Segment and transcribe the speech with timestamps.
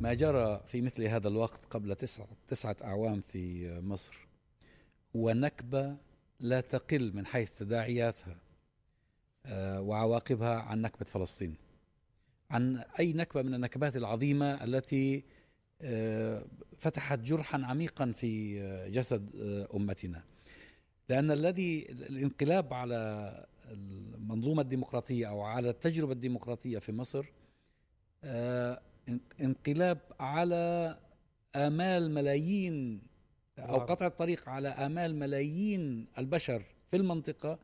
[0.00, 4.28] ما جرى في مثل هذا الوقت قبل تسعة, تسعة أعوام في مصر
[5.16, 5.96] هو نكبة
[6.40, 8.36] لا تقل من حيث تداعياتها
[9.46, 11.54] آه، وعواقبها عن نكبة فلسطين.
[12.50, 15.24] عن أي نكبة من النكبات العظيمة التي
[15.82, 16.44] آه،
[16.78, 19.30] فتحت جرحا عميقا في آه، جسد
[19.74, 20.24] أمتنا.
[21.08, 27.26] لأن الذي الانقلاب على المنظومة الديمقراطية أو على التجربة الديمقراطية في مصر
[29.40, 30.96] انقلاب على
[31.56, 33.02] آمال ملايين
[33.58, 37.58] أو قطع الطريق على آمال ملايين البشر في المنطقة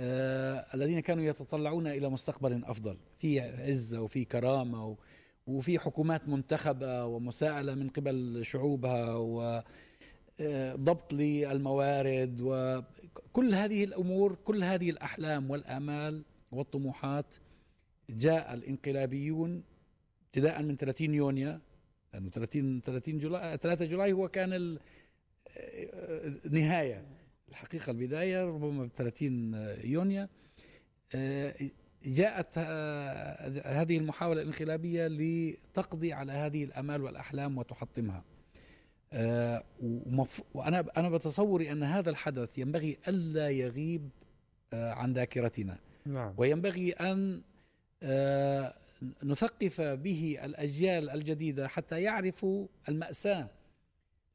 [0.00, 4.96] آه الذين كانوا يتطلعون إلى مستقبل أفضل في عزة وفي كرامة
[5.46, 14.90] وفي حكومات منتخبة ومساءلة من قبل شعوبها وضبط آه، للموارد وكل هذه الأمور كل هذه
[14.90, 16.22] الأحلام والآمال
[16.52, 17.36] والطموحات
[18.10, 19.62] جاء الانقلابيون
[20.34, 21.58] ابتداء من 30 يونيو
[22.14, 24.78] لأنه 30 30 جولاي 3 جولاي هو كان
[26.46, 27.04] النهايه
[27.48, 30.28] الحقيقة البداية ربما ب 30 يونيو.
[31.14, 31.54] آه،
[32.04, 38.24] جاءت آه، هذه المحاولة الانقلابيه لتقضي على هذه الأمال والأحلام وتحطمها.
[39.12, 39.64] آه،
[40.54, 44.08] وأنا أنا بتصوري أن هذا الحدث ينبغي ألا يغيب
[44.72, 45.78] عن ذاكرتنا.
[46.06, 46.34] نعم.
[46.36, 47.42] وينبغي أن
[49.24, 53.48] نثقف به الأجيال الجديدة حتى يعرفوا المأساة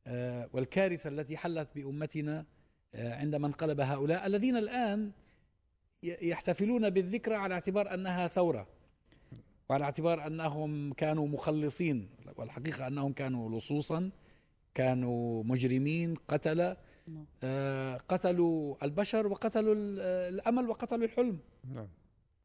[0.08, 2.46] آه، والكارثة التي حلت بأمتنا
[2.96, 5.12] آه، عندما انقلب هؤلاء الذين الآن
[6.04, 8.68] يحتفلون بالذكرى على اعتبار أنها ثورة
[9.70, 14.12] وعلى اعتبار أنهم كانوا مخلصين والحقيقة أنهم كانوا لصوصا
[14.74, 17.26] كانوا مجرمين قتلة نعم.
[17.44, 19.76] آه، قتلوا البشر وقتلوا
[20.30, 21.40] الأمل وقتلوا الحلم.
[21.74, 21.88] نعم.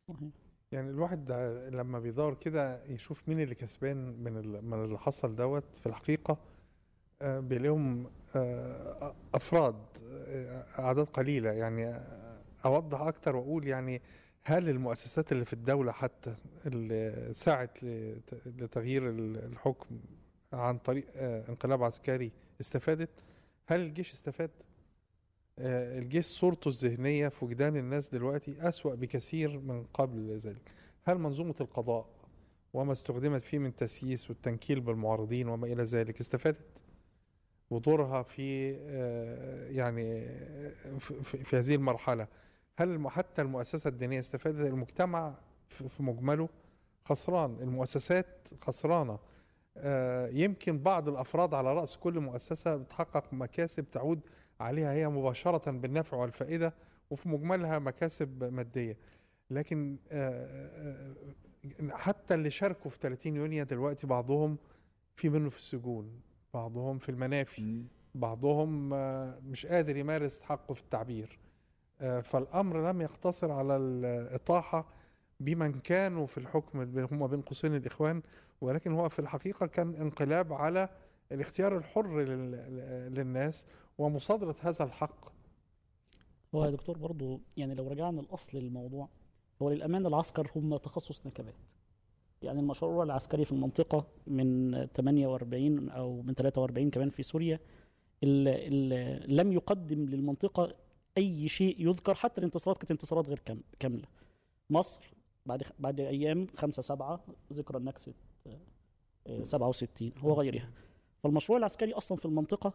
[0.09, 0.44] صحيح.
[0.75, 1.33] يعني الواحد
[1.73, 6.39] لما بيدور كده يشوف مين اللي كسبان من من اللي حصل دوت في الحقيقة
[7.23, 9.77] آه، بيلاقيهم آه، أفراد
[10.29, 11.51] آه، أعداد قليلة.
[11.51, 12.01] يعني
[12.65, 14.03] أوضح أكتر وأقول يعني
[14.43, 16.37] هل المؤسسات اللي في الدولة حتى
[16.67, 17.79] اللي سعت
[18.47, 20.01] لتغيير الحكم
[20.53, 23.11] عن طريق انقلاب عسكري استفادت؟
[23.67, 24.51] هل الجيش استفاد؟
[25.59, 30.71] الجيش صورته الذهنية في وجدان الناس دلوقتي أسوأ بكثير من قبل ذلك
[31.05, 32.07] هل منظومة القضاء
[32.73, 36.85] وما استخدمت فيه من تسييس والتنكيل بالمعارضين وما إلى ذلك استفادت؟
[37.71, 40.29] ودورها في آه، يعني
[41.23, 42.27] في هذه المرحلة.
[42.79, 45.35] هل حتى المؤسسة الدينية استفادت؟ المجتمع
[45.69, 46.49] في مجمله
[47.05, 49.19] خسران المؤسسات خسرانة.
[49.77, 54.21] آه، يمكن بعض الأفراد على رأس كل مؤسسة بتحقق مكاسب تعود
[54.61, 56.75] عليها هي مباشرة بالنفع والفائدة
[57.11, 58.97] وفي مجملها مكاسب مادية.
[59.51, 60.47] لكن آه،
[61.81, 64.59] آه، حتى اللي شاركوا في 30 يونيو دلوقتي بعضهم
[65.17, 66.21] في منه في السجون
[66.55, 68.89] بعضهم في المنافي بعضهم
[69.51, 71.39] مش قادر يمارس حقه في التعبير.
[72.23, 74.87] فالأمر لم يقتصر على الإطاحة
[75.41, 76.81] بمن كانوا في الحكم
[77.13, 78.23] هم بين قوسين الإخوان
[78.61, 80.89] ولكن هو في الحقيقة كان انقلاب على
[81.33, 82.21] الاختيار الحر
[83.09, 83.67] للناس
[83.99, 85.33] ومصادرة هذا الحق.
[86.55, 89.09] هو يا دكتور برضو يعني لو رجعنا الأصل للموضوع
[89.63, 91.55] هو للأمانة العسكر هم تخصص نكبات.
[92.43, 97.61] يعني المشروع العسكري في المنطقة من 48 أو من 43 كمان في سوريا
[98.23, 100.75] ال ال لم يقدم للمنطقة
[101.19, 103.43] أي شيء يذكر حتى الانتصارات كانت انتصارات غير
[103.81, 104.07] كاملة.
[104.71, 105.15] مصر
[105.47, 108.13] بعد بعد أيام 5 7 ذكرى النكسة
[109.43, 110.71] 67 وغيرها
[111.23, 112.73] فالمشروع العسكري أصلا في المنطقة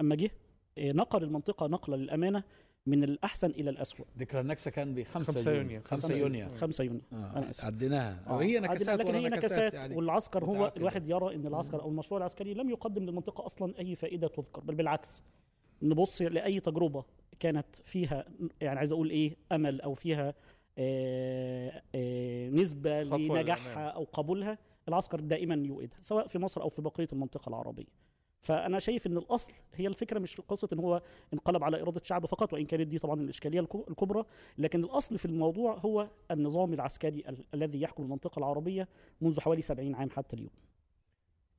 [0.00, 0.30] أما جه آه،
[0.78, 2.42] نقل المنطقة نقلة للأمانة
[2.86, 5.80] من الأحسن إلى الاسوء ذكرى النكسة كان ب 5 يونيو.
[5.84, 6.48] 5 يونيو.
[6.56, 7.00] 5 يونيو.
[7.12, 7.52] آه.
[7.62, 8.24] عديناها.
[8.26, 8.36] آه.
[8.36, 9.96] وهي نكسات لكن هي نكسات يعني.
[9.96, 10.72] والعسكر هو.
[10.76, 14.74] الواحد يرى إن العسكر أو المشروع العسكري لم يقدم للمنطقة أصلا أي فائدة تذكر بل
[14.74, 15.22] بالعكس.
[15.82, 17.04] نبص لأي تجربة
[17.40, 18.24] كانت فيها
[18.60, 20.34] يعني عايز أقول إيه أمل أو فيها
[20.78, 24.58] آه، آه، نسبة لنجاحها أو قبولها
[24.88, 28.09] العسكر دائما يؤيدها سواء في مصر أو في بقية المنطقة العربية.
[28.42, 31.02] فأنا شايف أن الأصل هي الفكرة مش قصة أن هو
[31.34, 34.24] انقلب على إرادة الشعب فقط وإن كانت دي طبعا الإشكالية الكبرى
[34.58, 38.88] لكن الأصل في الموضوع هو النظام العسكري ال الذي يحكم المنطقة العربية
[39.20, 40.50] منذ حوالي 70 عام حتى اليوم.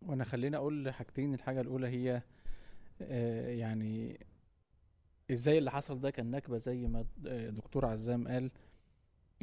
[0.01, 2.21] وأنا خليني أقول حاجتين الحاجة الأولى هي
[3.01, 4.19] آه، يعني
[5.31, 7.05] إزاي اللي حصل ده كان نكبة زي ما
[7.49, 8.51] دكتور عزام قال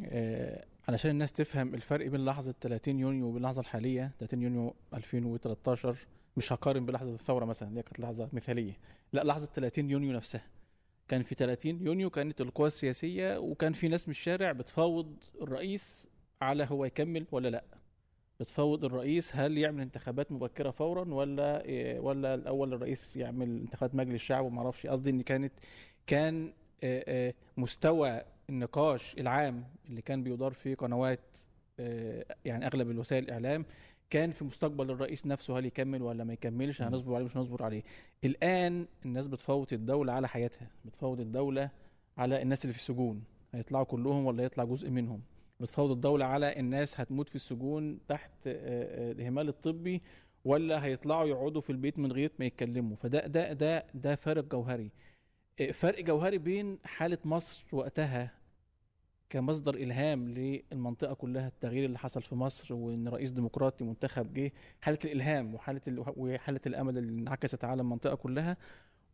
[0.05, 6.07] آه علشان الناس تفهم الفرق بين لحظة 30 يونيو وبين اللحظة الحالية 30 يونيو 2013
[6.37, 8.77] مش هقارن بلحظة الثورة مثلا اللي كانت لحظة مثالية.
[9.13, 10.43] لا لحظة 30 يونيو نفسها.
[11.07, 16.07] كان في 30 يونيو كانت القوى السياسية وكان في ناس من الشارع بتفاوض الرئيس
[16.41, 17.63] على هو يكمل ولا لا.
[18.39, 24.15] بتفوض الرئيس هل يعمل انتخابات مبكرة فورا ولا إيه، ولا الأول الرئيس يعمل انتخابات مجلس
[24.15, 24.87] الشعب وما أعرفش.
[24.87, 25.53] قصدي إن كانت
[26.07, 26.53] كان
[26.83, 31.37] آه، مستوى النقاش العام اللي كان بيدار في قنوات
[31.79, 33.65] آه، يعني أغلب الوسائل الإعلام
[34.09, 37.83] كان في مستقبل الرئيس نفسه هل يكمل ولا ما يكملش هنصبر عليه مش هنصبر عليه.
[38.23, 41.69] الآن الناس بتفوت الدولة على حياتها بتفوت الدولة
[42.17, 43.23] على الناس اللي في السجون
[43.53, 45.21] هيطلعوا كلهم ولا يطلع جزء منهم؟
[45.59, 50.01] بتفاوض الدولة على الناس هتموت في السجون تحت آه، آه، الإهمال الطبي
[50.45, 54.91] ولا هيطلعوا يقعدوا في البيت من غير ما يتكلموا؟ فده ده ده ده فرق جوهري.
[55.61, 58.31] آه، فرق جوهري بين حالة مصر وقتها
[59.29, 64.99] كمصدر إلهام للمنطقة كلها التغيير اللي حصل في مصر وإن رئيس ديمقراطي منتخب جه حالة
[65.05, 66.03] الإلهام وحالة ال...
[66.17, 68.57] وحالة الأمل اللي انعكست على المنطقة كلها.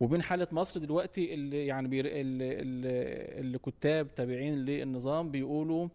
[0.00, 2.06] وبين حالة مصر دلوقتي اللي يعني بير...
[2.06, 2.60] اللي,
[3.40, 5.88] اللي, كتاب تابعين للنظام بيقولوا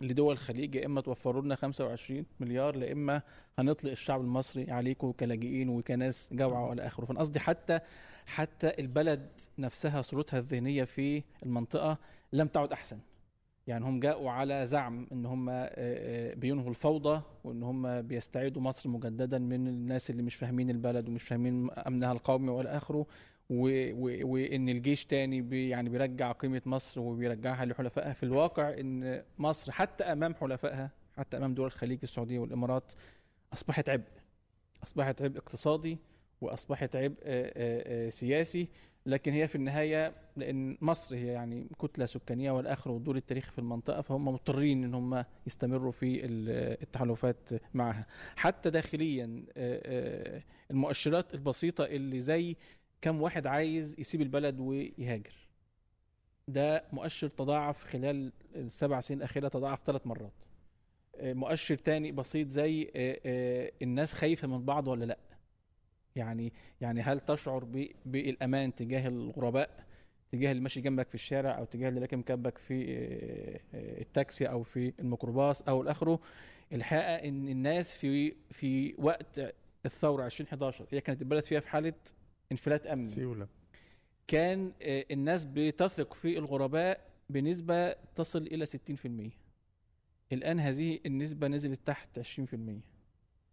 [0.00, 3.22] لدول الخليج يا إما توفروا لنا 25 مليار يا إما
[3.58, 7.04] هنطلق الشعب المصري عليكم كلاجئين وكناس جوعى والى آخره.
[7.04, 7.80] فأنا قصدي حتى
[8.26, 11.98] حتى البلد نفسها صورتها الذهنية في المنطقة
[12.32, 12.98] لم تعد أحسن.
[13.66, 18.88] يعني هم جاءوا على زعم إن هم آه، آه، بينهوا الفوضى وإن هم بيستعيدوا مصر
[18.88, 23.06] مجددا من الناس اللي مش فاهمين البلد ومش فاهمين أمنها القومي وإلى آخره.
[23.50, 28.12] وإن الجيش تاني بي يعني بيرجع قيمة مصر وبيرجعها لحلفائها.
[28.12, 32.92] في الواقع إن مصر حتى أمام حلفائها حتى أمام دول الخليج السعودية والإمارات
[33.52, 34.04] أصبحت عبء
[34.82, 35.98] أصبحت عبء اقتصادي
[36.40, 38.68] وأصبحت عبء آه، سياسي.
[39.06, 44.00] لكن هي في النهاية لأن مصر هي يعني كتلة سكانية والآخر والدور التاريخي في المنطقة
[44.02, 48.06] فهم مضطرين إن هم يستمروا في ال- التحالفات معها.
[48.36, 49.80] حتى داخليا آه،
[50.36, 52.56] آه، المؤشرات البسيطة اللي زي
[53.02, 55.34] كم واحد عايز يسيب البلد ويهاجر.
[56.48, 60.32] ده مؤشر تضاعف خلال السبع سنين الأخيرة تضاعف ثلاث مرات.
[61.16, 62.90] آه، مؤشر تاني بسيط زي
[63.82, 65.18] الناس خايفة من بعض ولا لأ؟
[66.16, 69.86] يعني يعني هل تشعر ب- بالأمان تجاه الغرباء
[70.32, 72.84] تجاه اللي ماشي جنبك في الشارع أو تجاه اللي راكب جنبك في
[73.74, 76.20] آه، التاكسي أو في الميكروباص أو الآخره
[76.72, 79.54] الحقيقة إن الناس في في وقت
[79.86, 81.94] الثورة 2011 هي كانت البلد فيها في حالة
[82.52, 83.48] انفلات أمني سيوله
[84.26, 89.30] كان آه، الناس بتثق في الغرباء بنسبة تصل إلى 60%
[90.32, 92.80] الآن هذه النسبة نزلت تحت 20%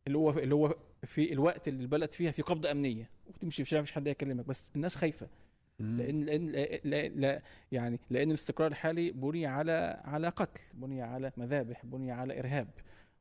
[0.07, 3.09] اللي هو اللي هو في الوقت اللي البلد فيها في قبضة أمنية.
[3.27, 4.45] وتمشي في الشارع مفيش حد يكلمك.
[4.45, 5.27] بس الناس خايفة.
[5.79, 6.49] لأن لأن
[6.83, 7.41] لا, لا,
[7.71, 12.67] يعني لأن الاستقرار الحالي بني على على قتل بني على مذابح بني على إرهاب.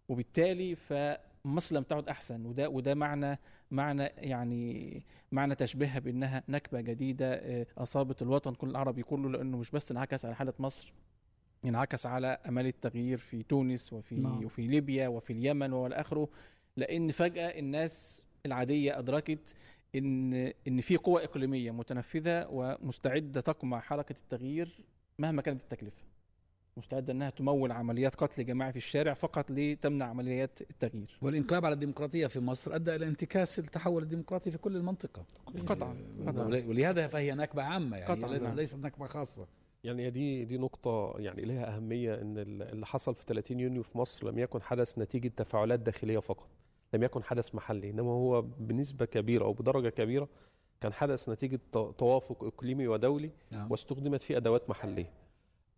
[0.08, 2.46] وبالتالي فمصر لم تعد أحسن.
[2.46, 3.38] وده وده معنى
[3.70, 5.02] معنى يعني
[5.32, 10.24] معنى تشبيهها بأنها نكبة جديدة آه، أصابت الوطن كل العربي كله لأنه مش بس انعكس
[10.24, 10.92] على حالة مصر
[11.64, 14.44] انعكس على أمال التغيير في تونس وفي نعم.
[14.44, 16.28] وفي ليبيا وفي اليمن وإلى آخره.
[16.76, 19.54] لأن فجأة الناس العادية أدركت
[19.94, 20.34] إن
[20.68, 24.84] إن في قوى إقليمية متنفذة ومستعدة تقمع حركة التغيير
[25.18, 26.02] مهما كانت التكلفة.
[26.76, 31.18] مستعدة إنها تمول عمليات قتل جماعي في الشارع فقط لتمنع عمليات التغيير.
[31.22, 35.24] والإنقلاب على الديمقراطية في مصر أدى إلى انتكاس التحول الديمقراطي في كل المنطقة.
[35.66, 35.96] قطعا
[36.26, 36.44] قطعا.
[36.44, 38.54] ول- ولهذا فهي نكبة عامة يعني قطعاً، ليست- نعم.
[38.56, 39.46] ليست نكبة خاصة.
[39.84, 43.98] يعني دي دي نقطة يعني لها أهمية إن ال- اللي حصل في 30 يونيو في
[43.98, 46.48] مصر لم يكن حدث نتيجة تفاعلات داخلية فقط.
[46.94, 50.28] لم يكن حدث محلي إنما هو بنسبة كبيرة أو بدرجة كبيرة
[50.80, 53.70] كان حدث نتيجة ت- توافق إقليمي ودولي نعم.
[53.70, 55.10] واستخدمت فيه أدوات محلية.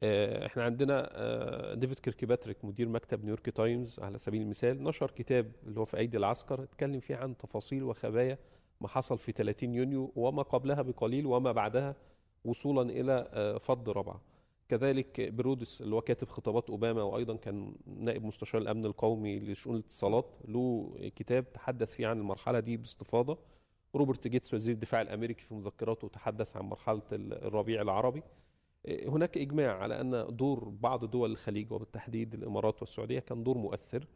[0.02, 5.52] آه، إحنا عندنا آه، ديفيد كيركيباتريك مدير مكتب نيويورك تايمز على سبيل المثال نشر كتاب
[5.66, 8.38] اللي هو في أيدي العسكر اتكلم فيه عن تفاصيل وخبايا
[8.80, 11.97] ما حصل في 30 يونيو وما قبلها بقليل وما بعدها
[12.44, 14.21] وصولا إلى آه، فض رابعه
[14.68, 19.76] كذلك بن رودس اللي هو كاتب خطابات أوباما وأيضا كان نائب مستشار الأمن القومي لشؤون
[19.76, 23.38] الاتصالات له كتاب تحدث فيه عن المرحلة دي باستفاضة.
[23.94, 28.23] روبرت جيتس وزير الدفاع الأمريكي في مذكراته تحدث عن مرحلة الربيع العربي.
[28.88, 34.06] هناك إجماع على أن دور بعض دول الخليج وبالتحديد الإمارات والسعودية كان دور مؤثر.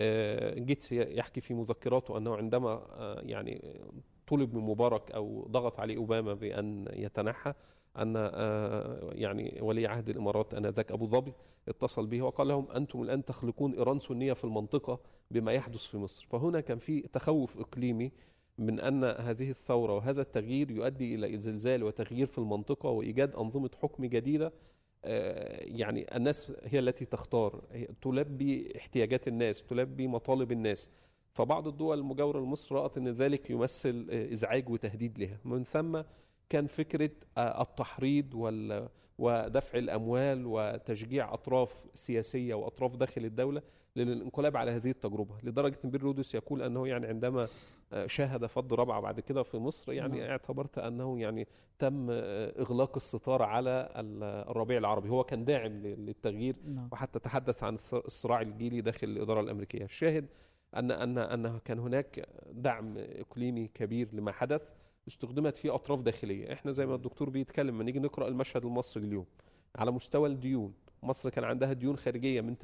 [0.00, 3.80] آه، جيتس يحكي في مذكراته أنه عندما آه، يعني
[4.26, 7.54] طلب من مبارك أو ضغط عليه أوباما بأن يتنحى
[7.96, 11.32] أن آه، يعني ولي عهد الإمارات آنذاك أبو ظبي
[11.68, 16.26] اتصل به وقال لهم أنتم الآن تخلقون إيران سنية في المنطقة بما يحدث في مصر.
[16.30, 18.12] فهنا كان في تخوف إقليمي
[18.58, 24.04] من أن هذه الثورة وهذا التغيير يؤدي إلى زلزال وتغيير في المنطقة وإيجاد أنظمة حكم
[24.04, 24.52] جديدة
[25.04, 27.62] آه، يعني الناس هي التي تختار
[28.02, 30.88] تلبي احتياجات الناس تلبي مطالب الناس.
[31.32, 35.38] فبعض الدول المجاورة لمصر رأت إن ذلك يمثل آه، إزعاج وتهديد لها.
[35.44, 36.02] من ثم
[36.50, 38.88] كان فكرة آه، التحريض وال
[39.18, 43.62] ودفع الأموال وتشجيع أطراف سياسية وأطراف داخل الدولة
[43.96, 47.48] للانقلاب على هذه التجربة لدرجة إن بير رودس يقول أنه يعني عندما
[47.92, 50.30] آه، شاهد فض رابعه بعد كده في مصر يعني نعم.
[50.30, 55.08] اعتبرت أنه يعني تم آه، إغلاق الستار على ال- الربيع العربي.
[55.08, 56.88] هو كان داعم للتغيير نعم.
[56.92, 59.84] وحتى تحدث عن الص- الصراع الجيلي داخل الإدارة الأمريكية.
[59.84, 60.26] الشاهد
[60.76, 64.72] ان ان أن كان هناك دعم إقليمي كبير لما حدث.
[65.08, 66.52] استخدمت فيه أطراف داخلية.
[66.52, 69.26] إحنا زي ما الدكتور بيتكلم لما نيجي نقرأ المشهد المصري اليوم
[69.76, 72.56] على مستوى الديون مصر كان عندها ديون خارجية من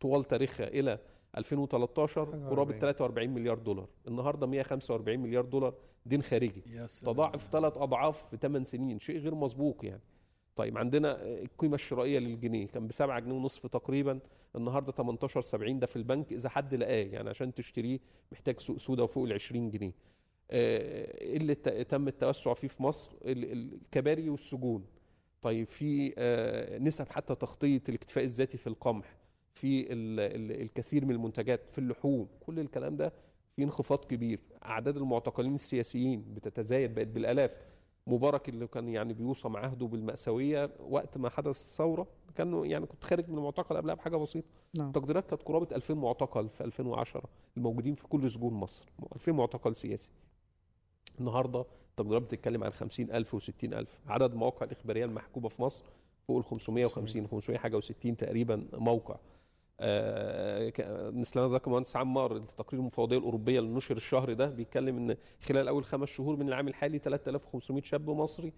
[0.00, 0.98] طوال تاريخها إلى
[1.36, 2.78] 2013 حاجة قرابة 40.
[2.80, 3.88] 43 مليار دولار.
[4.08, 5.74] النهارده 145 مليار دولار
[6.06, 6.62] دين خارجي.
[7.06, 10.02] تضاعف ثلاث أضعاف في 8 سنين شيء غير مسبوق يعني.
[10.56, 14.20] طيب عندنا القيمة الشرائية للجنيه كان ب 7 جنيه ونصف تقريبا.
[14.56, 17.98] النهارده 18 70 ده في البنك إذا حد لقاه يعني عشان تشتريه
[18.32, 19.92] محتاج سوق سودا وفوق ال 20 جنيه.
[20.50, 24.84] اللي ت- تم التوسع فيه في مصر ال- ال- الكباري والسجون.
[25.42, 29.16] طيب في آه، نسب حتى تغطية الاكتفاء الذاتي في القمح
[29.54, 33.12] في ال- ال- الكثير من المنتجات في اللحوم كل الكلام ده
[33.56, 34.40] في انخفاض كبير.
[34.64, 37.56] أعداد المعتقلين السياسيين بتتزايد بقت بالآلاف.
[38.06, 42.06] مبارك اللي كان يعني بيوصم عهده بالمأساوية وقت ما حدث الثورة
[42.36, 44.46] كانوا يعني كنت خارج من المعتقل قبلها بحاجة بسيطة.
[44.74, 44.86] نعم.
[44.86, 47.24] التقديرات كانت قرابة 2000 معتقل في 2010
[47.56, 50.10] الموجودين في كل سجون مصر 2000 معتقل سياسي.
[51.20, 55.84] النهاردة التقديرات بتتكلم عن 50000 و60000 عدد المواقع الإخبارية المحكومة في مصر
[56.28, 59.16] فوق ال 550 500 حاجة و60 تقريبا موقع.
[59.80, 64.96] آه، ك- مثل ما ذكر المهندس عمار التقرير المفوضية الأوروبية اللي نشر الشهر ده بيتكلم
[64.96, 68.52] إن خلال أول خمس شهور من العام الحالي 3500 شاب مصري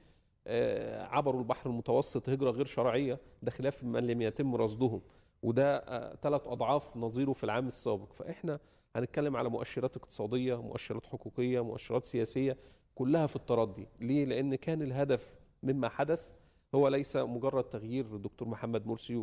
[0.46, 5.00] آه، عبروا البحر المتوسط هجرة غير شرعية ده خلاف من لم يتم رصدهم.
[5.42, 5.78] وده
[6.14, 8.12] ثلاث أضعاف نظيره في العام السابق.
[8.12, 8.58] فإحنا
[8.96, 12.56] هنتكلم على مؤشرات اقتصادية مؤشرات حقوقية مؤشرات سياسية
[12.94, 16.34] كلها في التردي ليه؟ لأن كان الهدف مما حدث
[16.74, 19.16] هو ليس مجرد تغيير الدكتور محمد مرسي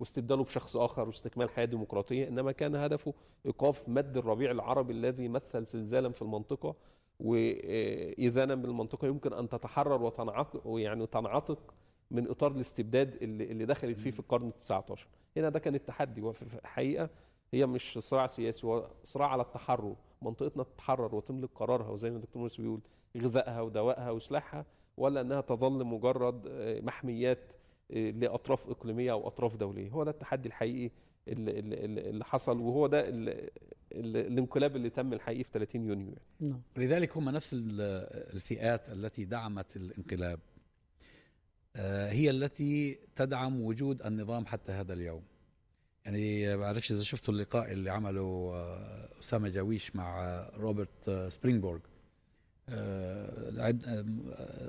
[0.00, 3.14] واستبداله بشخص آخر واستكمال حياة ديمقراطية إنما كان هدفه
[3.46, 6.74] إيقاف مد الربيع العربي الذي مثل زلزالا في المنطقة
[7.20, 11.74] واذانا بالمنطقة يمكن أن تتحرر وتنعق ويعني تنعتق
[12.10, 16.42] من إطار الاستبداد اللي دخلت فيه في القرن ال 19 هنا ده كان التحدي وفي
[16.42, 17.10] الحقيقة
[17.54, 19.96] هي مش صراع سياسي هو صراع على التحرر.
[20.22, 22.80] منطقتنا تتحرر وتملك قرارها وزي ما الدكتور مرسي بيقول
[23.18, 27.38] غذائها ودوائها وسلاحها ولا إنها تظل مجرد آه، محميات
[27.90, 29.90] آه، لأطراف إقليمية أو أطراف دولية.
[29.90, 30.90] هو ده التحدي الحقيقي
[31.28, 33.50] اللي, اللي, اللي حصل وهو ده اللي
[33.92, 36.20] الانقلاب اللي تم الحقيقي في 30 يونيو يعني.
[36.40, 36.60] نعم.
[36.76, 37.80] لذلك هم نفس ال-
[38.34, 40.40] الفئات التي دعمت الانقلاب.
[41.76, 45.22] آه، هي التي تدعم وجود النظام حتى هذا اليوم.
[46.04, 51.28] يعني ما بعرفش إذا شفتوا اللقاء اللي عمله آه، أسامة جاويش مع آه، روبرت آه،
[51.28, 51.80] سبرينغبورغ.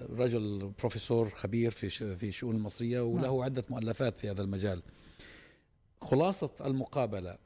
[0.09, 4.81] رجل بروفيسور خبير في في الشؤون المصرية وله عدة مؤلفات في هذا المجال.
[6.01, 7.37] خلاصة المقابلة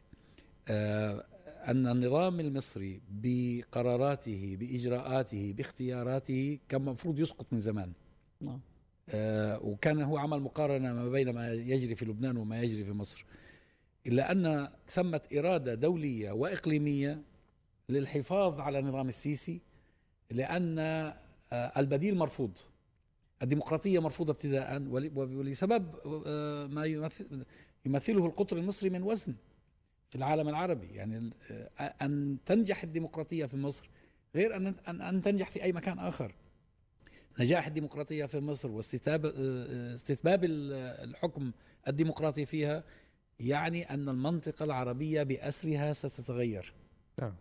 [1.67, 7.91] أن النظام المصري بقراراته بإجراءاته باختياراته كان المفروض يسقط من زمان.
[8.41, 8.60] نعم.
[9.62, 13.25] وكان هو عمل مقارنة ما بين ما يجري في لبنان وما يجري في مصر.
[14.08, 17.22] إلا أن ثمة إرادة دولية وإقليمية
[17.89, 19.62] للحفاظ على نظام السيسي
[20.32, 21.13] لأن آه،
[21.77, 22.51] البديل مرفوض.
[23.41, 27.46] الديمقراطية مرفوضة ابتداء ول- ولسبب آه، ما يمثل-
[27.86, 29.36] يمثله القطر المصري من وزن
[30.10, 30.88] في العالم العربي.
[30.88, 33.89] يعني آه، أن تنجح الديمقراطية في مصر
[34.36, 34.68] غير أن
[35.01, 36.36] أن تنجح في أي مكان آخر.
[37.39, 40.74] نجاح الديمقراطية في مصر واستتاب آه، استتباب ال-
[41.10, 41.51] الحكم
[41.88, 42.84] الديمقراطي فيها
[43.39, 46.74] يعني أن المنطقة العربية بأسرها ستتغير.
[47.22, 47.34] نعم.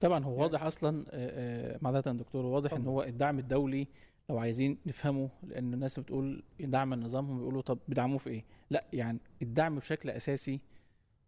[0.00, 3.86] طبعا هو واضح أصلا آه، آه، معذرة دكتور واضح إن هو الدعم الدولي
[4.30, 8.84] لو عايزين نفهمه لأن الناس بتقول دعم النظام هم بيقولوا طب بيدعموه في إيه؟ لا
[8.92, 10.60] يعني الدعم بشكل أساسي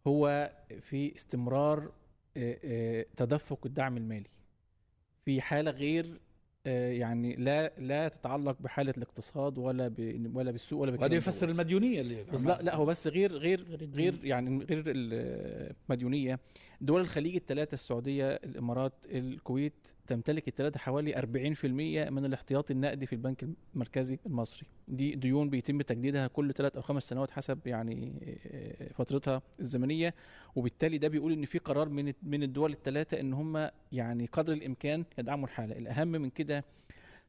[0.06, 1.92] هو في استمرار
[2.36, 4.28] آه، تدفق الدعم المالي.
[5.24, 6.20] في حالة غير
[6.64, 11.54] يعني لا لا تتعلق بحالة الاقتصاد ولا ب ولا بالسوق ولا وهذا بالكلام يفسر دوت.
[11.54, 13.90] المديونية اللي بس لا لا هو بس غير غير غير.
[13.94, 16.40] غير يعني غير المديونية.
[16.80, 19.72] دول الخليج الثلاثة السعودية الإمارات الكويت
[20.06, 21.64] تمتلك الثلاثة حوالي 40%
[22.10, 24.66] من الاحتياطي النقدي في البنك المركزي المصري.
[24.88, 28.12] دي ديون بيتم تجديدها كل ثلاث أو خمس سنوات حسب يعني
[28.46, 30.14] آه، فترتها الزمنية.
[30.56, 35.04] وبالتالي ده بيقول إن في قرار من من الدول الثلاثة إن هم يعني قدر الإمكان
[35.18, 35.78] يدعموا الحالة.
[35.78, 36.49] الأهم من كده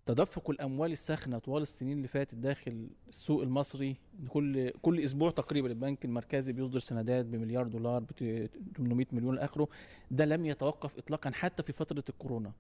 [0.06, 3.96] تدفق الأموال الساخنة طوال السنين اللي فاتت داخل السوق المصري
[4.30, 8.12] كل كل أسبوع تقريبا البنك المركزي بيصدر سندات بمليار دولار ب
[8.78, 9.68] 800 مليون آخره.
[10.12, 12.52] ده لم يتوقف اطلاقا حتى في فترة الكورونا.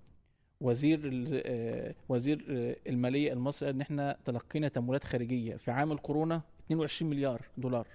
[0.62, 6.42] وزير آه، وزير آه، المالية المصري قال إن إحنا تلقينا تمويلات خارجية في عام الكورونا
[6.66, 7.88] 22 مليار دولار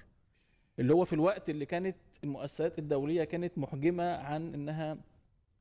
[0.78, 4.96] اللي هو في الوقت اللي كانت المؤسسات الدولية كانت محجمة عن إنها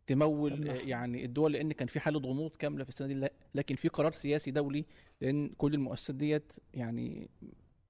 [0.08, 4.12] تمول يعني الدول لأن كان في حالة غموض كاملة في السنة دي لكن في قرار
[4.12, 4.86] سياسي دولي
[5.22, 7.30] لأن كل المؤسسات ديت يعني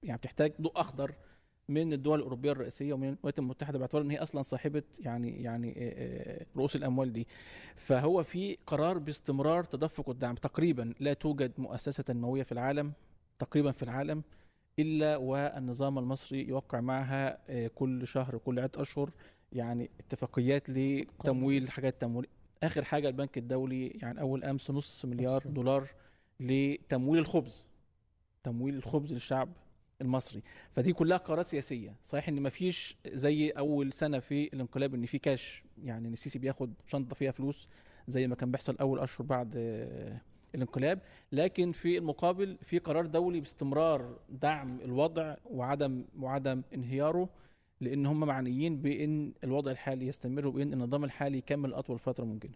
[0.02, 1.14] يعني بتحتاج ضوء أخضر
[1.68, 6.40] من الدول الأوروبية الرئيسية ومن الولايات المتحدة باعتبار إن هي أصلا صاحبة يعني يعني آه،
[6.40, 7.26] آه، رؤوس الأموال دي.
[7.76, 10.34] فهو في قرار باستمرار تدفق الدعم.
[10.34, 12.92] تقريبا لا توجد مؤسسة تنموية في العالم
[13.38, 14.22] تقريبا في العالم
[14.78, 19.10] إلا والنظام المصري يوقع معها آه، كل شهر كل عدة أشهر
[19.52, 22.26] يعني اتفاقيات لتمويل حاجات تمويل.
[22.62, 25.42] آخر حاجة البنك الدولي يعني أول أمس نص مليار.
[25.46, 25.88] دولار
[26.40, 27.66] لتمويل الخبز
[28.42, 29.48] تمويل الخبز للشعب
[30.00, 30.42] المصري.
[30.72, 31.94] فدي كلها قرارات سياسية.
[32.02, 36.74] صحيح إن مفيش زي أول سنة في الانقلاب إن في كاش يعني إن السيسي بياخد
[36.86, 37.68] شنطة فيها فلوس
[38.08, 39.52] زي ما كان بيحصل أول أشهر بعد
[40.54, 41.00] الانقلاب.
[41.32, 47.28] لكن في المقابل في قرار دولي باستمرار دعم الوضع وعدم وعدم انهياره
[47.80, 52.54] لأن هم معنيين بان الوضع الحالي يستمر وبان النظام الحالي يكمل اطول فترة ممكنة.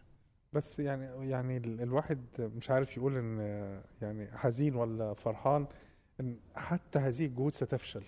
[0.53, 3.39] بس يعني يعني ال- الواحد مش عارف يقول إن
[4.03, 5.67] يعني حزين ولا فرحان
[6.21, 8.03] إن حتى هذه الجهود ستفشل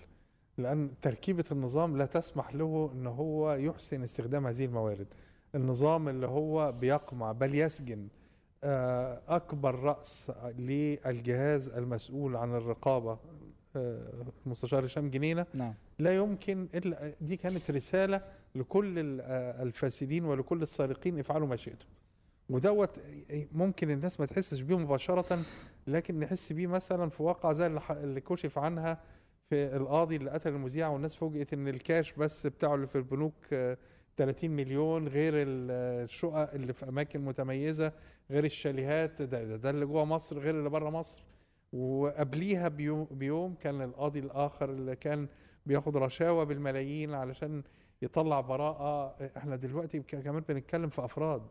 [0.58, 5.06] لأن تركيبة النظام لا تسمح له إن هو يحسن استخدام هذه الموارد.
[5.54, 8.08] النظام اللي هو بيقمع بل يسجن
[8.64, 13.18] آه، أكبر رأس للجهاز المسؤول عن الرقابة
[13.76, 15.46] المستشار هشام جنينة.
[15.54, 15.74] نعم.
[15.98, 18.22] لا يمكن الا دي كانت رسالة
[18.54, 21.86] لكل آه، الفاسدين ولكل السارقين افعلوا ما شئتم.
[22.50, 22.90] ودوت
[23.52, 25.38] ممكن الناس ما تحسش بيه مباشرة
[25.86, 29.00] لكن نحس بيه مثلا في واقع زي اللي كشف عنها
[29.50, 33.78] في القاضي اللي قتل المذيع والناس فوجئت إن الكاش بس بتاعه اللي في البنوك آه،
[34.16, 37.92] 30 مليون غير ال- آه، الشقق اللي في أماكن متميزة
[38.30, 41.22] غير الشاليهات ده, ده, ده اللي جوه مصر غير اللي بره مصر.
[41.72, 42.68] وقبليها
[43.10, 45.28] بيوم, كان القاضي الآخر اللي كان
[45.66, 47.62] بياخد رشاوى بالملايين علشان
[48.02, 49.16] يطلع براءة.
[49.36, 51.42] إحنا دلوقتي كمان بنتكلم في أفراد.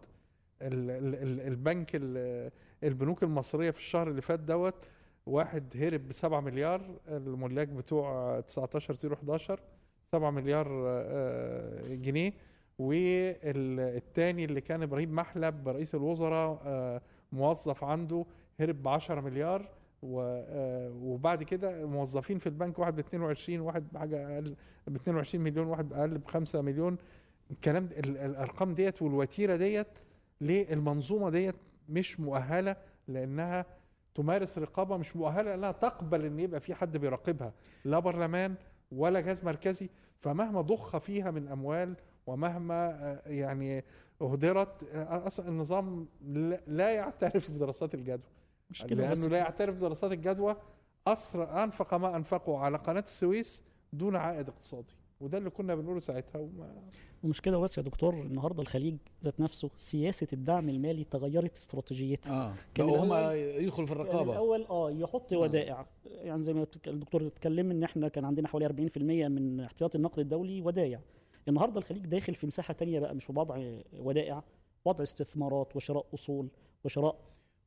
[0.62, 2.52] ال ال ال البنك ال-
[2.84, 4.76] البنوك المصرية في الشهر اللي فات دوت
[5.26, 9.60] واحد هرب ب 7 مليار الملاك بتوع 19 011
[10.12, 12.34] 7 مليار آه، جنيه.
[12.80, 18.26] والتاني اللي كان إبراهيم محلب رئيس الوزراء آه، موظف عنده
[18.60, 19.70] هرب ب 10 مليار.
[20.04, 24.56] وبعد كده موظفين في البنك واحد ب 22 واحد بحاجة أقل
[24.88, 26.98] ب 22 مليون واحد أقل ب 5 مليون.
[27.52, 29.88] الكلام الأرقام ديت والوتيرة ديت
[30.42, 31.56] للمنظومة ديت
[31.90, 32.76] مش مؤهلة
[33.08, 33.66] لأنها
[34.16, 37.54] تمارس رقابة مش مؤهلة لأنها تقبل إن يبقى في حد بيراقبها
[37.86, 38.56] لا برلمان
[38.92, 39.90] ولا جهاز مركزي.
[40.20, 41.96] فمهما ضخ فيها من أموال
[42.28, 43.84] ومهما آه، يعني
[44.22, 46.08] اهدرت آه، أصلا النظام
[46.68, 48.26] لا يعترف بدراسات الجدوى.
[48.72, 50.56] مش كده بس لأنه لا يعترف بدراسات الجدوى
[51.08, 54.94] أسر أنفق ما انفقه على قناة السويس دون عائد اقتصادي.
[55.20, 56.76] وده اللي كنا بنقوله ساعتها وما
[57.24, 62.34] ومش كده بس يا دكتور النهارده الخليج ذات نفسه سياسة الدعم المالي تغيرت استراتيجيتها.
[62.50, 65.38] آه كان هم يدخلوا في كان الرقابه الأول آه يحط آه.
[65.38, 65.86] ودائع.
[66.06, 68.98] يعني زي ما الدكتور اتكلم إن إحنا كان عندنا حوالي 40%
[69.30, 71.00] من احتياطي النقد الدولي ودائع.
[71.48, 74.44] النهارده الخليج داخل في مساحة تانية بقى مش في وضع ودائع
[74.86, 76.48] وضع استثمارات وشراء أصول
[76.86, 77.16] وشراء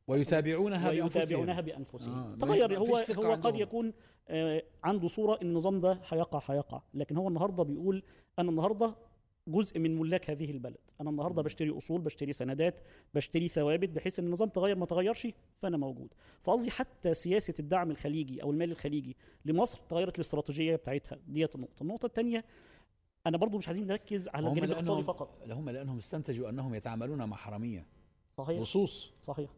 [0.07, 2.15] ويتابعونها ويتابعونها بأنفسهم.
[2.15, 3.57] بانفسهم آه، تغير هو هو قد عندهم.
[3.57, 3.93] يكون
[4.29, 6.83] آه، عنده صورة إن النظام ده هيقع هيقع.
[6.95, 8.03] لكن هو النهارده بيقول
[8.39, 8.95] أنا النهارده
[9.49, 10.79] جزء من ملاك هذه البلد.
[11.01, 12.75] أنا النهارده بشتري أصول بشتري سندات
[13.15, 15.29] بشتري ثوابت بحيث إن النظام تغير ما تغيرش
[15.63, 16.09] فأنا موجود.
[16.43, 21.19] فقصدي حتى سياسة الدعم الخليجي أو المال الخليجي لمصر تغيرت الاستراتيجيه بتاعتها.
[21.27, 21.83] ديت النقطة.
[21.83, 22.45] النقطة الثانية
[23.27, 25.39] أنا برضو مش عايزين نركز على الجانب الإقتصادي فقط.
[25.51, 27.87] هم لأنهم استنتجوا أنهم يتعاملون مع حرامية.
[28.37, 28.61] صحيح.
[28.61, 29.13] لصوص.
[29.23, 29.51] صحيح.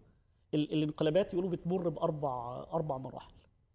[0.61, 3.33] الانقلابات يقولوا بتمر بأربع أربع مراحل.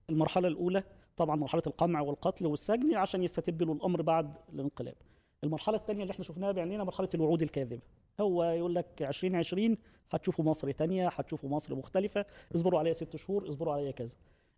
[0.09, 0.83] المرحلة الأولى
[1.17, 4.95] طبعا مرحلة القمع والقتل والسجن عشان يستتبوا الأمر بعد الانقلاب.
[5.43, 7.81] المرحلة الثانية اللي إحنا شفناها بعينينا مرحلة الوعود الكاذبة.
[8.21, 9.77] هو يقول لك 2020
[10.11, 14.15] هتشوفوا مصر تانية هتشوفوا مصر مختلفة اصبروا عليها ست شهور اصبروا عليها كذا.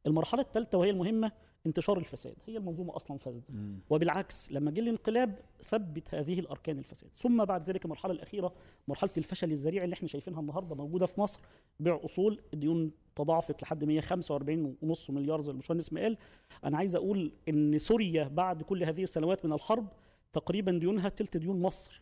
[0.08, 1.32] المرحلة الثالثة وهي المهمة
[1.66, 3.44] انتشار الفساد هي المنظومة أصلا فاسدة.
[3.50, 3.80] مم.
[3.90, 7.10] وبالعكس لما جه الانقلاب ثبت هذه الأركان الفساد.
[7.14, 8.54] ثم بعد ذلك المرحلة الأخيرة
[8.88, 11.40] مرحلة الفشل الذريع اللي إحنا شايفينها النهارده موجودة في مصر
[11.80, 16.18] بيع أصول الديون تضاعفت لحد 145.5 مليار زي الباشمهندس ما قال.
[16.64, 19.88] أنا عايز أقول إن سوريا بعد كل هذه السنوات من الحرب
[20.34, 22.02] تقريبا ديونها تلت ديون مصر.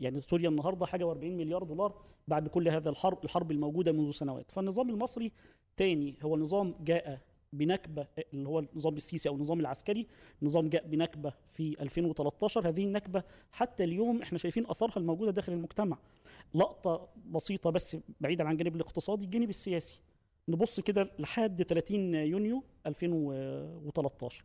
[0.00, 4.50] يعني سوريا النهارده حاجة و40 مليار دولار بعد كل هذا الحرب الحرب الموجودة منذ سنوات.
[4.50, 5.32] فالنظام المصري
[5.76, 7.20] تاني هو نظام جاء
[7.52, 10.06] بنكبة اللي هو النظام السيسي أو النظام العسكري
[10.42, 15.98] نظام جاء بنكبة في 2013 هذه النكبة حتى اليوم إحنا شايفين آثارها الموجودة داخل المجتمع.
[16.54, 20.00] لقطة بسيطة بس بعيدا عن الجانب الاقتصادي الجانب السياسي.
[20.48, 24.44] نبص كده لحد 30 يونيو 2013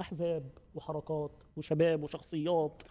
[0.00, 2.82] أحزاب وحركات وشباب وشخصيات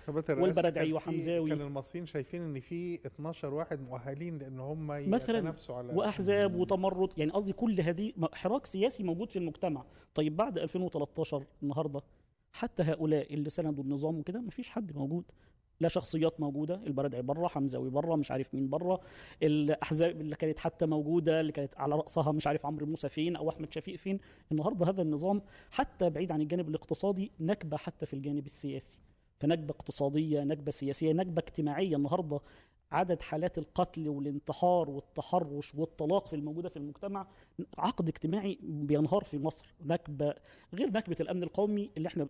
[0.85, 1.49] في- وحمزاوي.
[1.49, 4.91] كان المصريين شايفين إن في 12 واحد مؤهلين لأن هم
[5.39, 9.83] يتنافسوا على وأحزاب وتمرد يعني قصدي كل هذه حراك سياسي موجود في المجتمع
[10.15, 12.01] طيب بعد 2013 النهارده
[12.53, 15.23] حتى هؤلاء اللي سندوا النظام وكده مفيش حد موجود
[15.79, 19.01] لا شخصيات موجودة البرادعي بره حمزاوي بره مش عارف مين بره
[19.43, 23.49] الأحزاب اللي كانت حتى موجودة اللي كانت على رأسها مش عارف عمرو موسى فين أو
[23.49, 24.19] أحمد شفيق فين.
[24.51, 28.97] النهارده هذا النظام حتى بعيد عن الجانب الاقتصادي نكبة حتى في الجانب السياسي.
[29.39, 31.95] فنكبة اقتصادية نكبة سياسية نكبة اجتماعية.
[31.95, 32.39] النهارده
[32.91, 37.27] عدد حالات القتل والانتحار والتحرش والطلاق في الموجودة في المجتمع
[37.77, 39.73] عقد اجتماعي بينهار في مصر.
[39.85, 40.33] نكبة
[40.73, 42.27] غير نكبة الأمن القومي اللي إحنا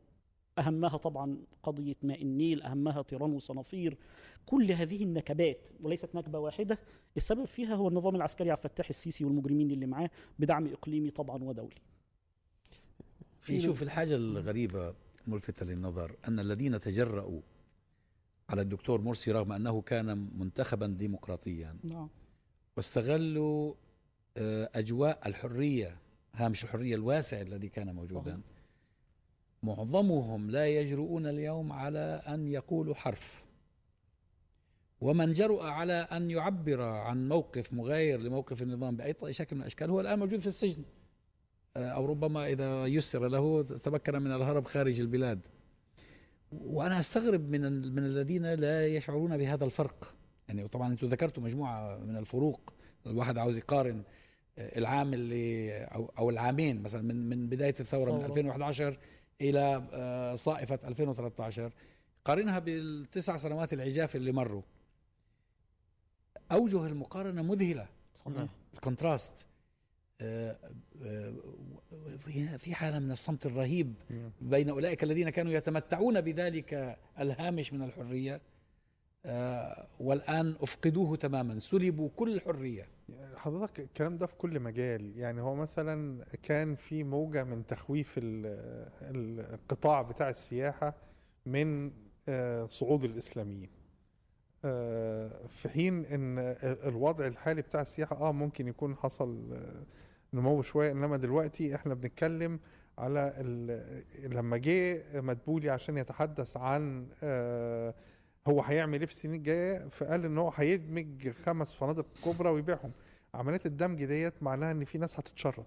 [0.59, 3.97] أهمها طبعا قضية ماء النيل أهمها طيران وصنافير.
[4.45, 6.79] كل هذه النكبات وليست نكبة واحدة
[7.17, 11.75] السبب فيها هو النظام العسكري عبد الفتاح السيسي والمجرمين اللي معاه بدعم إقليمي طبعا ودولي.
[13.41, 14.93] في شوف الحاجة الغريبة
[15.27, 17.41] ملفتة للنظر أن الذين تجرؤوا
[18.49, 22.09] على الدكتور مرسي رغم أنه كان منتخبا ديمقراطيا نعم.
[22.77, 23.73] واستغلوا
[24.37, 25.97] آه، أجواء الحرية
[26.33, 28.56] هامش الحرية الواسع الذي كان موجودا صحيح.
[29.63, 33.43] معظمهم لا يجرؤون اليوم على أن يقولوا حرف.
[35.01, 39.89] ومن جرؤ على أن يعبر عن موقف مغاير لموقف النظام بأي ط- شكل من الأشكال
[39.89, 40.83] هو الآن موجود في السجن.
[41.77, 45.39] آه، أو ربما إذا يسر له تمكن من الهرب خارج البلاد.
[46.51, 50.15] وأنا أستغرب من من الذين لا يشعرون بهذا الفرق.
[50.47, 52.73] يعني وطبعا أنتم ذكرتوا مجموعة من الفروق.
[53.07, 54.03] الواحد عاوز يقارن
[54.57, 58.29] آه، العام اللي أو, أو العامين مثلا من من بداية الثورة من ثورة.
[58.29, 58.97] 2011
[59.41, 61.71] إلى آه، صائفة 2013
[62.25, 64.61] قارنها بالتسع سنوات العجاف اللي مروا.
[66.51, 67.87] أوجه المقارنة مذهلة.
[68.25, 68.47] صحيح.
[68.73, 69.33] الكونتراست.
[70.21, 70.57] آه،
[71.03, 71.33] آه،
[72.57, 73.93] في- حالة من الصمت الرهيب.
[74.41, 78.41] بين أولئك الذين كانوا يتمتعون بذلك الهامش من الحرية
[79.99, 81.59] والآن أفقدوه تماما.
[81.59, 85.17] سلبوا كل الحرية يعني حضرتك الكلام ده في كل مجال.
[85.17, 90.93] يعني هو مثلا كان في موجة من تخويف ال- القطاع بتاع السياحة
[91.45, 91.91] من
[92.29, 93.69] آه، صعود الإسلاميين.
[94.65, 99.83] آه، في حين إن الوضع الحالي بتاع السياحة آه ممكن يكون حصل آه،
[100.33, 100.91] نمو شوية.
[100.91, 102.59] إنما دلوقتي إحنا بنتكلم
[102.97, 103.33] على
[104.23, 107.93] لما جه مدبولي عشان يتحدث عن آه،
[108.47, 112.91] هو هيعمل إيه في السنين الجاية؟ فقال إن هو هيدمج خمس فنادق كبرى ويبيعهم.
[113.33, 115.65] عملية الدمج ديت معناها إن في ناس هتتشرد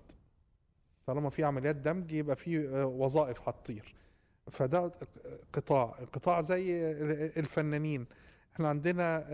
[1.07, 3.95] طالما في عمليات دمج يبقى في آه، وظائف هتطير.
[4.51, 4.93] فده
[5.53, 5.85] قطاع.
[6.13, 6.91] قطاع زي
[7.37, 8.07] الفنانين.
[8.55, 9.25] إحنا عندنا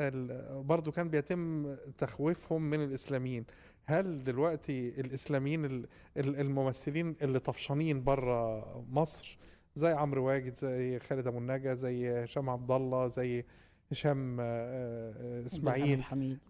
[0.60, 3.44] برضو كان بيتم تخويفهم من الإسلاميين.
[3.84, 9.38] هل دلوقتي الإسلاميين ال- ال- الممثلين اللي طفشانين بره مصر
[9.76, 13.44] زي عمرو واجد زي خالد أبو النجا زي هشام عبد الله زي
[13.90, 15.98] هشام آه، آه، إسماعيل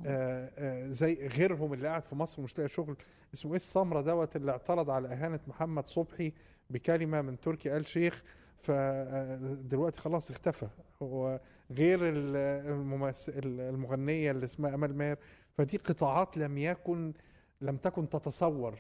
[0.07, 2.97] آه، زي غيرهم اللي قاعد في مصر ومش لاقي شغل.
[3.35, 6.33] اسمه إيه السمرة دوت اللي اعترض على إهانة محمد صبحي
[6.71, 8.23] بكلمة من تركي آل شيخ
[8.59, 10.67] فدلوقتي خلاص اختفى.
[11.03, 12.37] هو غير ال-
[12.71, 15.17] الممثل المغنية اللي اسمها امال ماهر.
[15.59, 17.13] فدي قطاعات لم يكن
[17.61, 18.79] لم تكن تتصور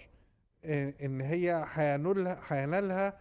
[0.64, 1.64] إن هي
[2.48, 3.14] هينالها آه،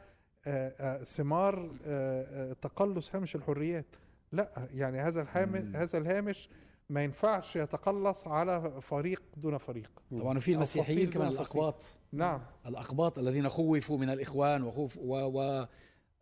[1.03, 3.85] ثمار آه، آه، تقلص هامش الحريات.
[4.31, 5.75] لا يعني هذا الهامش مم.
[5.75, 6.49] هذا الهامش
[6.89, 9.91] ما ينفعش يتقلص على فريق دون فريق.
[10.11, 11.27] طبعا في المسيحيين كمان.
[11.27, 12.41] الأقباط نعم.
[12.65, 15.65] الأقباط الذين خوفوا من الإخوان وخوف و, و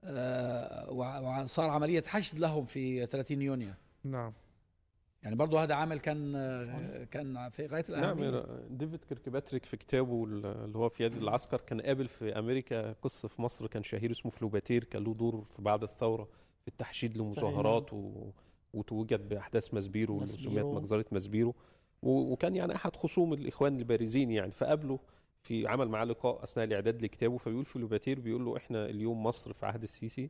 [0.05, 3.73] آه، و- وصار عملية حشد لهم في 30 يونيو.
[4.03, 4.33] نعم.
[5.23, 8.45] يعني برضو هذا عامل كان آه، كان في غاية نعم الأهمية.
[8.69, 13.41] ديفيد كيركباتريك في كتابه اللي هو في يد العسكر كان قابل في أمريكا قس في
[13.41, 16.27] مصر كان شهير اسمه فلوباتير كان له دور في بعد الثورة
[16.61, 18.29] في التحشيد لمظاهرات و...
[18.73, 20.27] وتوجد بأحداث مسبيرو اللي.
[20.27, 21.55] سميت مجزرة مسبيرو
[22.03, 22.31] و...
[22.33, 24.51] وكان يعني أحد خصوم الإخوان البارزين يعني.
[24.51, 24.99] فقابله
[25.41, 29.65] في عمل معاه لقاء أثناء الإعداد لكتابه فبيقول فلوباتير بيقول له إحنا اليوم مصر في
[29.65, 30.29] عهد السيسي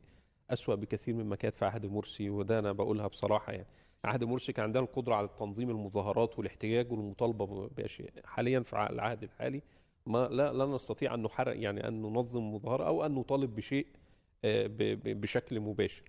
[0.50, 3.66] أسوأ بكثير مما كانت في عهد مرسي وده أنا بقولها بصراحة يعني.
[4.04, 8.12] عهد مرسي كان عندنا القدرة على تنظيم المظاهرات والاحتجاج والمطالبة بأشياء.
[8.24, 9.62] حاليا في العهد الحالي
[10.06, 13.86] ما لا لا نستطيع أن نحرق يعني أن ننظم مظاهرة أو أن نطالب بشيء
[14.44, 14.66] آه،
[15.04, 16.02] بشكل مباشر.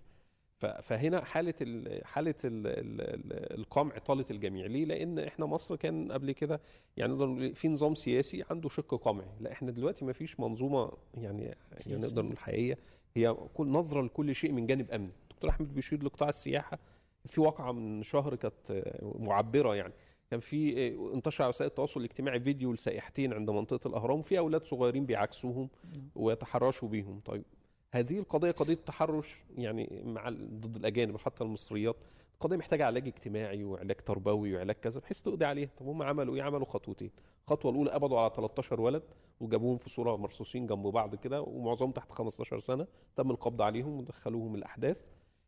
[0.60, 4.66] فهنا حالة ال حالة ال ال القمع طالت الجميع.
[4.66, 6.62] ليه؟ لأن إحنا مصر كان قبل كده
[6.98, 9.28] يعني في نظام سياسي عنده شق قمعي.
[9.40, 11.56] لا إحنا دلوقتي ما فيش منظومة يعني,
[11.88, 12.02] يعني.
[12.02, 12.78] نقدر نقول حقيقية.
[13.16, 15.12] هي كل نظرة لكل شيء من جانب أمني.
[15.32, 16.80] دكتور أحمد بيشير لقطاع السياحة
[17.26, 18.84] في واقعة من شهر كانت
[19.20, 19.94] معبرة يعني.
[20.32, 25.06] كان في انتشر على وسائل التواصل الاجتماعي فيديو لسائحتين عند منطقة الأهرام وفي أولاد صغيرين
[25.06, 25.70] بيعاكسوهم
[26.16, 27.20] ويتحرشوا بيهم.
[27.20, 27.44] طيب
[27.92, 31.96] هذه القضية قضية تحرش يعني مع ضد الأجانب وحتى المصريات.
[32.40, 35.70] قضية محتاجة علاج اجتماعي وعلاج تربوي وعلاج كذا بحيث تقضي عليها.
[35.78, 37.12] طب هم عملوا إيه؟ عملوا خطوتين.
[37.44, 39.04] الخطوة الأولى قبضوا على 13 ولد
[39.40, 42.88] وجابوهم في صورة مرصوصين جنب بعض كده ومعظمهم تحت 15 سنة.
[43.16, 45.06] تم القبض عليهم ودخلوهم الأحداث.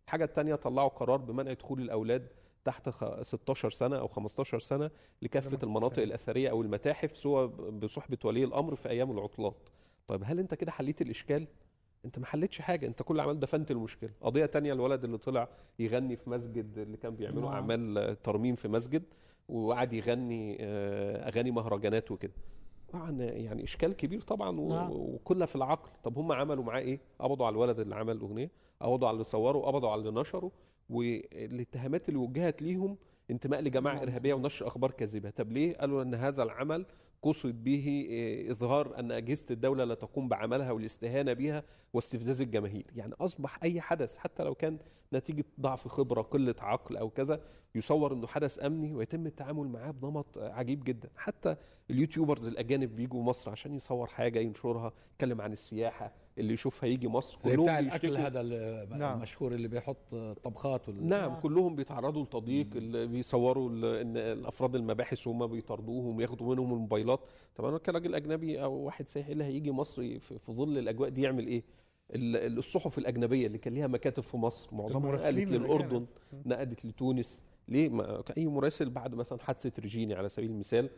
[0.08, 2.28] الحاجة الثانية طلعوا قرار بمنع دخول الأولاد
[2.66, 4.92] تحت خ- 16 سنة أو 15 سنة
[5.22, 6.04] لكافة المناطق.
[6.04, 9.70] الأثرية أو المتاحف سواء بصحبة ولي الأمر في أيام العطلات
[10.08, 11.48] طيب هل أنت كده حليت الإشكال
[12.06, 15.48] أنت ما حلتش حاجة أنت كل اللي عملت دفنت المشكلة قضية تانية الولد اللي طلع
[15.80, 17.54] يغني في مسجد اللي كان بيعملوا نعم.
[17.54, 19.04] أعمال ترميم في مسجد
[19.50, 22.34] وقعد يغني آه، أغاني مهرجانات وكده
[22.94, 24.92] طبعا يعني إشكال كبير طبعا و- نعم.
[24.92, 29.08] وكلها في العقل طب هم عملوا معاه إيه قبضوا على الولد اللي عمل الاغنيه قبضوا
[29.08, 30.52] على اللي صوره قبضوا على اللي نشره
[30.90, 32.98] والاتهامات اللي وجهت ليهم
[33.32, 34.04] انتماء لجماعة نعم.
[34.04, 35.30] إرهابية ونشر أخبار كاذبة.
[35.30, 36.86] طب ليه قالوا إن هذا العمل
[37.22, 41.64] قصد به إيه، إظهار أن أجهزة الدولة لا تقوم بعملها والاستهانة بها
[41.94, 44.78] واستفزاز الجماهير؟ يعني أصبح أي حدث حتى لو كان
[45.14, 47.42] نتيجة ضعف خبرة قلة عقل أو كذا
[47.76, 51.10] يصور إنه حدث أمني ويتم التعامل معاه بنمط عجيب جدا.
[51.16, 51.56] حتى
[51.90, 57.38] اليوتيوبرز الأجانب بيجوا مصر عشان يصور حاجة ينشرها يتكلم عن السياحة اللي يشوفها يجي مصر
[57.42, 58.42] زي كلهم بتاع الأكل هذا
[58.98, 59.18] نعم.
[59.18, 61.08] المشهور اللي بيحط طبخات وال...
[61.08, 61.40] نعم نعم.
[61.40, 67.20] كلهم بيتعرضوا لتضييق اللي بيصوروا الأفراد المباحث وهم بيطاردوهم وياخدوا منهم الموبايلات.
[67.56, 71.22] طب أنا كراجل أجنبي أو واحد سائح اللي هيجي مصر في في ظل الأجواء دي
[71.22, 71.64] يعمل إيه؟
[72.16, 76.06] ال- الصحف الأجنبية اللي كان ليها مكاتب في مصر معظمها نقلت للأردن.
[76.46, 77.44] نقلت لتونس.
[77.68, 80.90] ليه؟ ما اي مراسل بعد مثلا حادثة ريجيني على سبيل المثال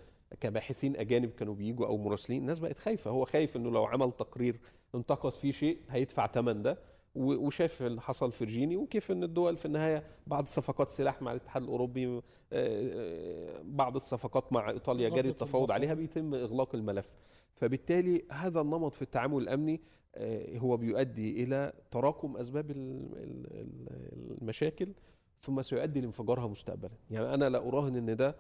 [0.42, 3.12] كباحثين أجانب كانوا بيجوا أو مراسلين الناس بقت خايفة.
[3.12, 4.60] هو خايف إنه لو عمل تقرير
[4.96, 6.78] انتقد فيه شيء هيدفع ثمن ده.
[7.16, 11.64] وشاف اللي حصل في ريجيني وكيف إن الدول في النهاية بعض صفقات سلاح مع الاتحاد
[11.64, 12.22] الأوروبي آه،
[12.54, 15.72] آه، بعض الصفقات مع إيطاليا غضت التفاوض.
[15.72, 17.10] عليها بيتم إغلاق الملف.
[17.56, 19.82] فبالتالي هذا النمط في التعامل الأمني
[20.16, 24.94] آه، هو بيؤدي إلى تراكم أسباب ال- ال- ال- المشاكل
[25.42, 26.92] ثم سيؤدي لانفجارها مستقبلا.
[27.12, 28.36] يعني أنا لا أراهن إن ده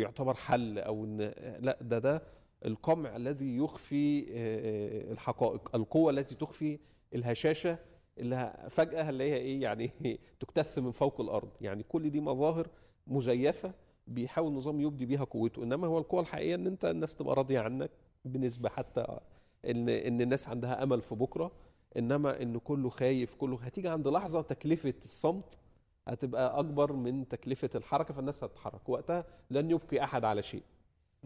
[0.00, 1.20] يعتبر حل أو إن
[1.60, 2.22] لا ده ده
[2.64, 6.78] القمع الذي يخفي آه، الحقائق القوة التي تخفي
[7.14, 7.78] الهشاشة
[8.18, 9.90] اللي فجأة هي إيه؟ يعني
[10.40, 11.50] تكتث من فوق الأرض.
[11.60, 12.68] يعني كل دي مظاهر
[13.06, 13.74] مزيفة
[14.06, 15.62] بيحاول النظام يبدي بيها قوته.
[15.62, 17.90] إنما هو القوة الحقيقية إن أنت الناس تبقى راضية عنك
[18.24, 19.18] بنسبة حتى
[19.66, 21.52] إن إن الناس عندها أمل في بكرة.
[21.96, 25.58] إنما إن كله خايف كله هتيجي عند لحظة تكلفة الصمت
[26.08, 28.88] هتبقى أكبر من تكلفة الحركة فالناس هتتحرك.
[28.88, 30.62] وقتها لن يبقي أحد على شيء.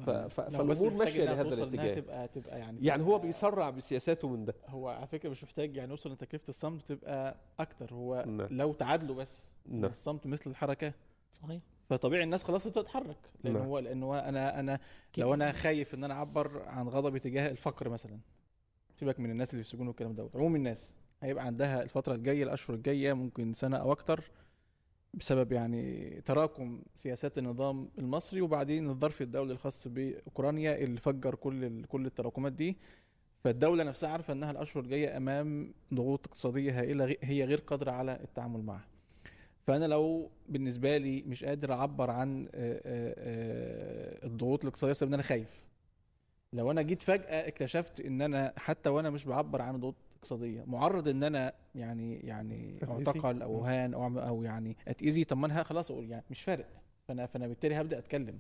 [0.01, 4.89] فالأمور إنها لهذا الاتجاه تبقى تبقى يعني يعني هو تبقى- بيسرع بسياساته من ده هو
[4.89, 8.49] على فكرة مش محتاج يعني يوصل لتكلفه الصمت تبقى أكتر هو نعم.
[8.51, 9.85] لو تعادلوا بس نعم.
[9.85, 10.93] الصمت مثل الحركة
[11.33, 13.63] صحيح فطبيعي الناس خلاص هتتحرك لأن نعم.
[13.63, 14.79] هو لأن هو أنا أنا.
[15.17, 18.19] لو أنا خايف إن أنا أعبر عن غضبي تجاه الفقر مثلا
[18.97, 22.77] سيبك من الناس اللي في السجون والكلام دوت عموم الناس هيبقى عندها الفترة الجاية الأشهر
[22.77, 24.31] الجاية ممكن سنة أو أكتر
[25.17, 32.07] بسبب يعني تراكم سياسات النظام المصري وبعدين الظرف الدولي الخاص بأوكرانيا اللي فجر كل كل
[32.07, 32.77] التراكمات دي.
[33.45, 38.63] فالدولة نفسها عارفة إنها الأشهر الجاية أمام ضغوط اقتصادية هائلة هي غير قادرة على التعامل
[38.63, 38.89] معها.
[39.67, 42.49] فأنا لو بالنسبة لي مش قادر أعبر عن
[44.25, 45.63] الضغوط الاقتصادية بسبب إن أنا خايف.
[46.53, 49.95] لو أنا جيت فجأة اكتشفت إن أنا حتى وأنا مش بعبر عن ضغوط
[50.27, 50.65] اقتصادية.
[50.67, 52.79] معرض إن أنا يعني يعني.
[52.89, 56.67] أعتقل أو اهان أو أو يعني اتاذي طب ما أنا خلاص أقول يعني مش فارق.
[57.09, 58.39] فأنا فأنا بالتالي هبدأ أتكلم.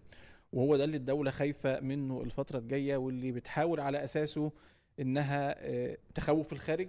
[0.52, 4.52] وهو ده اللي الدولة خايفة منه الفترة الجاية واللي بتحاول على أساسه
[5.00, 6.88] إنها آه، تخوف الخارج.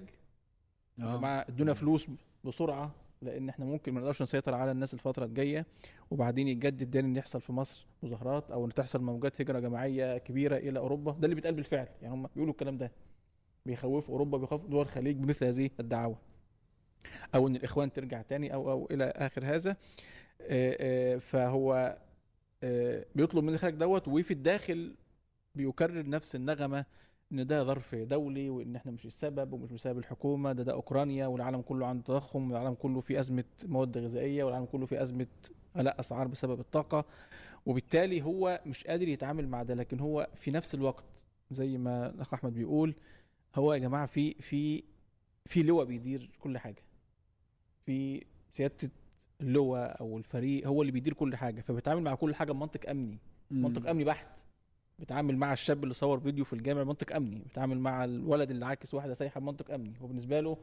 [1.00, 1.18] يا آه.
[1.18, 2.08] جماعة إدونا فلوس
[2.44, 5.66] بسرعة لأن إحنا ممكن ما نقدرش نسيطر على الناس الفترة الجاية.
[6.12, 10.58] وبعدين يتجدد تاني إن يحصل في مصر مظاهرات أو إن تحصل موجات هجرة جماعية كبيرة
[10.58, 11.12] إلى أوروبا.
[11.12, 11.88] ده اللي بيتقال بالفعل.
[12.02, 12.92] يعني هم بيقولوا الكلام ده.
[13.68, 16.16] بيخوفوا أوروبا بيخوفوا دول الخليج بمثل هذه الدعاوى.
[17.36, 19.72] أو إن الإخوان ترجع تاني أو أو إلى آخر هذا.
[20.42, 20.78] آه،
[21.16, 21.98] آه، فهو
[22.64, 24.96] آه، بيطلب من الخارج دوت وفي الداخل
[25.56, 26.86] بيكرر نفس النغمة
[27.32, 31.62] إن ده ظرف دولي وإن إحنا مش السبب ومش بسبب الحكومة ده ده أوكرانيا والعالم
[31.62, 35.28] كله عنده تضخم والعالم كله في أزمة مواد غذائية والعالم كله في أزمة
[35.78, 37.06] غلاء أسعار بسبب الطاقة.
[37.66, 41.06] وبالتالي هو مش قادر يتعامل مع ده لكن هو في نفس الوقت
[41.52, 42.96] زي ما الأخ أحمد بيقول
[43.56, 44.84] هو يا جماعة في في
[45.46, 46.84] في لواء بيدير كل حاجة.
[47.86, 48.92] في سيادة
[49.42, 53.18] اللواء أو الفريق هو اللي بيدير كل حاجة فبيتعامل مع كل حاجة بمنطق أمني.
[53.52, 54.28] منطق أمني بحت.
[55.00, 57.40] بيتعامل مع الشاب اللي صور فيديو في الجامع بمنطق أمني.
[57.40, 59.94] بيتعامل مع الولد اللي عاكس واحدة سايحة بمنطق أمني.
[60.02, 60.58] هو بالنسبة له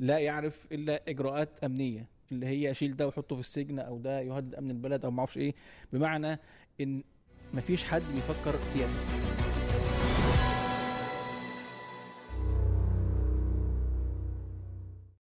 [0.00, 4.54] لا يعرف إلا إجراءات أمنية اللي هي شيل ده وحطه في السجن أو ده يهدد
[4.54, 5.54] أمن البلد أو ما أعرفش إيه.
[5.92, 6.38] بمعنى
[6.80, 7.02] إن
[7.54, 9.00] مفيش حد بيفكر سياسه